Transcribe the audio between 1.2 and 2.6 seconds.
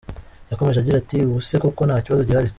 “Ubu se koko nta kibazo gihari.